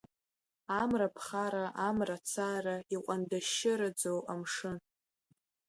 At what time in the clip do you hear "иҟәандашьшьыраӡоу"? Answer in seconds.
2.95-4.19